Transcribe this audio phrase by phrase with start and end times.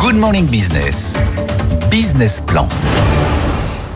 [0.00, 1.18] Good Morning Business.
[1.90, 2.66] Business Plan.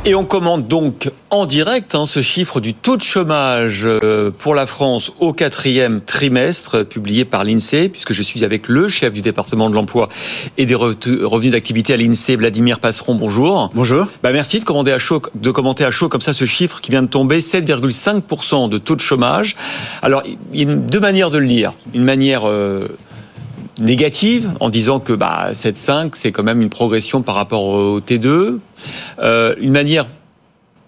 [0.04, 4.54] Et on commente donc en direct hein, ce chiffre du taux de chômage euh, pour
[4.54, 9.22] la France au quatrième trimestre publié par l'INSEE, puisque je suis avec le chef du
[9.22, 10.11] département de l'emploi
[10.59, 13.14] et des revenus d'activité à l'INSEE, Vladimir Passeron.
[13.14, 13.71] Bonjour.
[13.75, 14.07] Bonjour.
[14.23, 16.91] Bah merci de, commander à chaud, de commenter à chaud comme ça ce chiffre qui
[16.91, 19.57] vient de tomber, 7,5% de taux de chômage.
[20.02, 21.73] Alors, il y a deux manières de le lire.
[21.95, 22.46] Une manière...
[22.46, 22.89] Euh,
[23.80, 28.58] négative en disant que bah, 7,5 c'est quand même une progression par rapport au T2.
[29.18, 30.08] Euh, une manière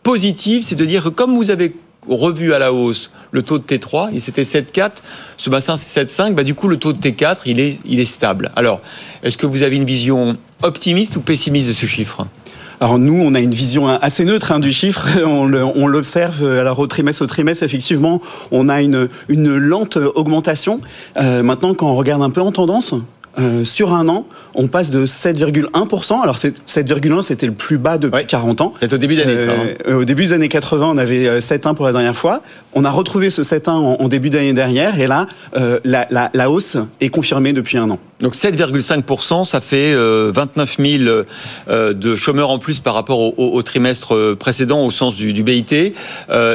[0.02, 1.74] positive, c'est de dire que comme vous avez
[2.08, 4.92] revu à la hausse le taux de T3, et c'était 7,4,
[5.36, 8.04] ce bassin c'est 7,5, bah, du coup le taux de T4 il est, il est
[8.04, 8.52] stable.
[8.56, 8.80] Alors,
[9.22, 12.26] est-ce que vous avez une vision optimiste ou pessimiste de ce chiffre?
[12.78, 15.06] Alors nous, on a une vision assez neutre hein, du chiffre.
[15.24, 16.42] On l'observe.
[16.42, 20.80] Euh, alors au trimestre au trimestre, effectivement, on a une, une lente augmentation.
[21.16, 22.94] Euh, maintenant, quand on regarde un peu en tendance,
[23.38, 26.22] euh, sur un an, on passe de 7,1%.
[26.22, 28.74] Alors 7,1, c'était le plus bas depuis 40 ans.
[28.80, 29.36] C'est au début d'année.
[29.42, 29.74] Hein.
[29.86, 32.40] Euh, au début des années 80, on avait 7,1 euh, pour la dernière fois.
[32.72, 36.50] On a retrouvé ce 7,1 en, en, début d'année dernière, et là, la, la, la,
[36.50, 37.98] hausse est confirmée depuis un an.
[38.20, 41.24] Donc 7,5%, ça fait 29 000
[41.68, 45.94] de chômeurs en plus par rapport au, au, trimestre précédent au sens du, du BIT.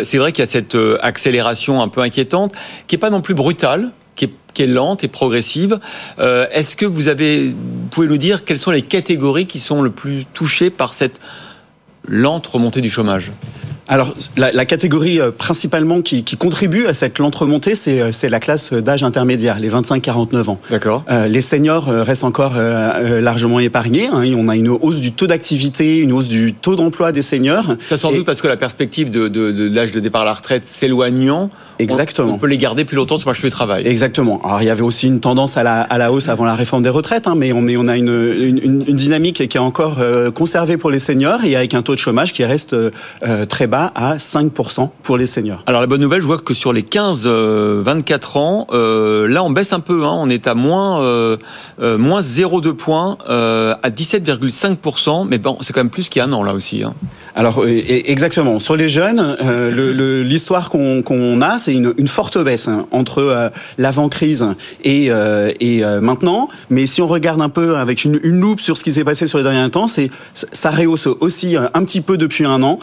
[0.03, 2.53] C'est vrai qu'il y a cette accélération un peu inquiétante,
[2.87, 3.91] qui est pas non plus brutale
[4.53, 5.79] qui est, lente et progressive.
[6.19, 9.81] Euh, est-ce que vous avez, vous pouvez nous dire quelles sont les catégories qui sont
[9.81, 11.19] le plus touchées par cette
[12.07, 13.31] lente remontée du chômage?
[13.91, 18.71] Alors, la, catégorie euh, principalement qui, contribue à cette lente remontée, c'est euh, la classe
[18.71, 20.59] d'âge intermédiaire, les 25-49 ans.
[20.69, 21.03] D'accord.
[21.27, 24.07] les seniors restent encore largement épargnés.
[24.07, 24.23] Hein.
[24.37, 27.75] On a une hausse du taux d'activité, une hausse du taux d'emploi des seniors.
[27.85, 30.65] Ça sans doute parce que la perspective de, de l'âge de départ à la retraite
[30.65, 31.49] s'éloignant
[31.81, 32.35] Exactement.
[32.35, 33.87] On, peut les garder plus longtemps sur le marché du travail.
[33.87, 34.39] Exactement.
[34.43, 36.83] Alors il y avait aussi une tendance à la, à la hausse avant la réforme
[36.83, 39.97] des retraites, hein, mais on, est, on a une, une, une, dynamique qui est encore
[39.99, 42.91] euh, conservée pour les seniors et avec un taux de chômage qui reste euh,
[43.47, 45.63] très bas à 5% pour les seniors.
[45.65, 47.83] Alors la bonne nouvelle, je vois que sur les 15-24 euh,
[48.35, 48.67] ans,
[49.27, 50.99] là on baisse un peu, hein, on est à moins,
[51.79, 56.33] moins 0,2 points à 17,5%, mais bon, c'est quand même plus qu'il y a un
[56.33, 56.83] an là aussi.
[56.83, 56.93] Hein.
[57.35, 58.59] Alors exactement.
[58.59, 59.37] Sur les jeunes,
[60.23, 64.45] l'histoire qu'on a, c'est une, forte baisse hein, entre euh, l'avant-crise
[64.83, 66.49] et, euh, et euh, maintenant.
[66.69, 69.37] Mais si on regarde un peu avec une, loupe sur ce qui s'est passé sur
[69.37, 72.79] les derniers temps, c'est ça rehausse aussi un petit peu depuis un an,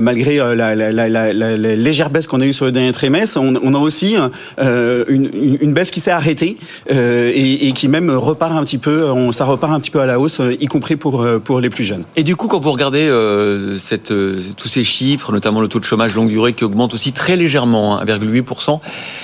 [0.00, 0.74] malgré la,
[1.56, 3.40] légère baisse qu'on a eue sur le dernier trimestre.
[3.40, 4.16] On, a aussi
[4.58, 6.56] une, baisse qui s'est arrêtée
[6.90, 10.18] et, qui même repart un petit peu, on, ça repart un petit peu à la
[10.20, 12.04] hausse, y compris pour, pour les plus jeunes.
[12.16, 13.08] Et du coup, quand vous regardez
[13.78, 14.12] cette,
[14.56, 17.98] tous ces chiffres, notamment le taux de chômage longue durée qui augmente aussi très légèrement,
[17.98, 18.80] hein, 1,8%.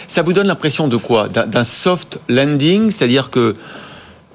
[0.06, 1.28] Ça vous donne l'impression de quoi?
[1.28, 3.54] D'un soft landing, c'est-à-dire que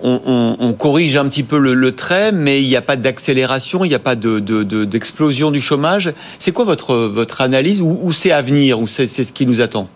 [0.01, 3.95] on, corrige un petit peu le, trait, mais il n'y a pas d'accélération, il n'y
[3.95, 6.13] a pas d'explosion du chômage.
[6.39, 7.81] C'est quoi votre, votre analyse?
[7.81, 8.79] Ou, c'est à venir?
[8.79, 9.89] Ou c'est ce qui nous attend?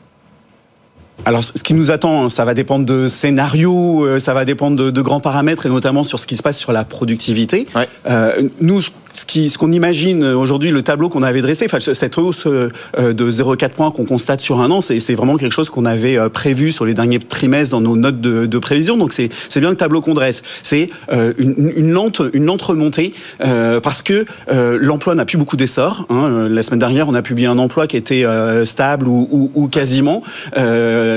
[1.26, 5.02] Alors, ce qui nous attend, ça va dépendre de scénarios, euh, ça va dépendre de,
[5.02, 7.68] grands paramètres, et notamment sur ce qui se passe sur la productivité.
[8.08, 8.82] Euh, nous,
[9.14, 13.70] ce qu'on imagine aujourd'hui, le tableau qu'on avait dressé, enfin, cette hausse euh, de 0,4
[13.70, 16.86] points qu'on constate sur un an, c'est vraiment quelque chose qu'on avait euh, prévu sur
[16.86, 18.98] les derniers trimestres dans nos notes de, prévision.
[18.98, 20.44] Donc c'est bien le tableau qu'on dresse.
[20.64, 26.06] C'est euh, une, lente, une lente remontée parce que l'emploi n'a plus beaucoup d'essor.
[26.10, 26.50] Hein.
[26.50, 28.26] La semaine dernière, on a publié un emploi qui était
[28.66, 30.24] stable ou, quasiment.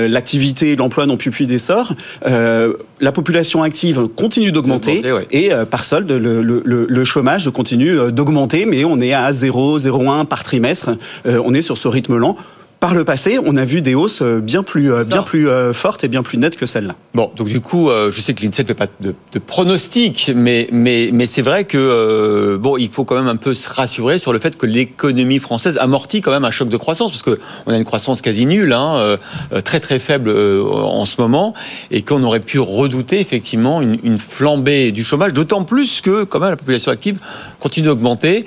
[0.09, 1.95] L'activité et l'emploi n'ont plus plus d'essor.
[2.25, 8.85] la population active continue d'augmenter et par solde, le, le chômage continue euh, d'augmenter, mais
[8.85, 10.91] on est à 0, 0,1 par trimestre.
[11.27, 12.37] Euh, on est sur ce rythme lent
[12.83, 16.09] par le passé, on a vu des hausses euh, bien plus, bien plus fortes et
[16.09, 16.97] bien plus nettes que celles-là.
[17.15, 20.69] Bon, donc du coup, je sais que l'INSEE ne fait pas de, de pronostic, mais,
[20.73, 24.33] mais, mais c'est vrai que bon, il faut quand même un peu se rassurer sur
[24.33, 27.77] le fait que l'économie française amortit quand même un choc de croissance, parce qu'on a
[27.77, 29.17] une croissance quasi nulle, hein,
[29.65, 31.55] très très faible en ce moment,
[31.93, 36.41] et qu'on aurait pu redouter effectivement une, une flambée du chômage, d'autant plus que quand
[36.41, 37.19] même la population active
[37.61, 38.45] continue d'augmenter.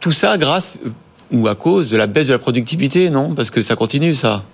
[0.00, 0.78] Tout ça grâce
[1.30, 3.34] ou à cause de la baisse de la productivité, non?
[3.34, 4.44] Parce que ça continue, ça.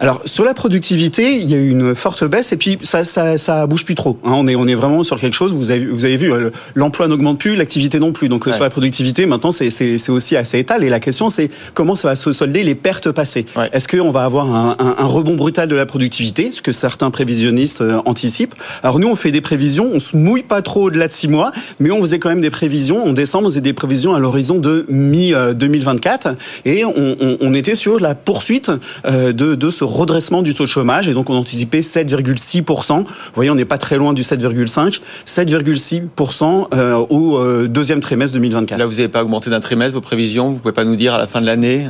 [0.00, 3.38] Alors sur la productivité, il y a eu une forte baisse et puis ça ça,
[3.38, 4.18] ça bouge plus trop.
[4.24, 4.32] Hein.
[4.34, 5.54] on est on est vraiment sur quelque chose.
[5.54, 8.28] Vous avez vous avez vu euh, l'emploi n'augmente plus, l'activité non plus.
[8.28, 10.84] Donc euh, sur la productivité, maintenant c'est c'est aussi assez étal.
[10.84, 13.46] Et la question c'est comment ça va se solder les pertes passées.
[13.72, 17.80] Est-ce qu'on va avoir un, un, rebond brutal de la productivité, ce que certains prévisionnistes
[17.80, 18.54] euh, anticipent?
[18.82, 21.52] Alors nous on fait des prévisions, on se mouille pas trop au-delà de six mois,
[21.80, 23.04] mais on faisait quand même des prévisions.
[23.04, 27.54] En décembre, on faisait des prévisions à l'horizon de mi 2024 et on, on, on,
[27.54, 28.70] était sur la poursuite
[29.04, 31.08] de de ce redressement du taux de chômage.
[31.08, 32.98] Et donc, on anticipait 7,6%.
[32.98, 35.00] Vous voyez, on n'est pas très loin du 7,5%.
[35.26, 38.78] 7,6% euh, au euh, deuxième trimestre 2024.
[38.78, 40.50] Là, vous n'avez pas augmenté d'un trimestre vos prévisions?
[40.50, 41.86] Vous pouvez pas nous dire à la fin de l'année?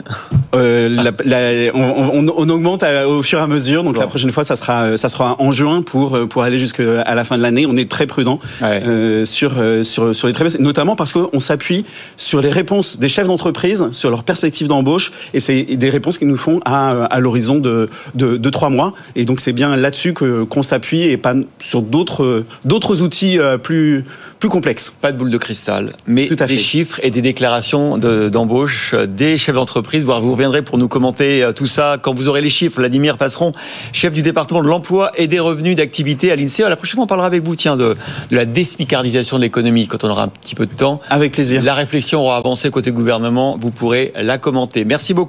[0.54, 3.82] Euh, on, on, augmente au fur et à mesure.
[3.82, 7.24] Donc, la prochaine fois, ça sera, ça sera en juin pour, pour aller jusqu'à la
[7.24, 7.66] fin de l'année.
[7.66, 8.38] On est très prudent
[9.24, 11.84] sur, sur, sur les trimestres, notamment parce qu'on s'appuie
[12.16, 15.12] sur les réponses des chefs d'entreprise, sur leurs perspectives d'embauche.
[15.32, 18.94] Et c'est des réponses qu'ils nous font à, à l'horizon de, de, trois mois.
[19.16, 24.05] Et donc, c'est bien là-dessus qu'on s'appuie et pas sur d'autres d'autres outils euh, plus,
[24.38, 24.93] plus complexes.
[25.00, 29.55] Pas de boule de cristal, mais des chiffres et des déclarations d'embauche euh, des chefs
[29.55, 30.05] d'entreprise.
[30.05, 32.76] Vous reviendrez pour nous commenter euh, tout ça quand vous aurez les chiffres.
[32.76, 33.52] Vladimir Passeron,
[33.93, 36.69] chef du département de l'emploi et des revenus d'activité à l'INSEE.
[36.69, 37.96] La prochaine fois, on parlera avec vous tiens, de,
[38.31, 41.00] de la déspicardisation de l'économie quand on aura un petit peu de temps.
[41.10, 41.62] Avec plaisir.
[41.62, 43.56] La réflexion aura avancé côté gouvernement.
[43.60, 44.84] Vous pourrez la commenter.
[44.84, 45.25] Merci beaucoup.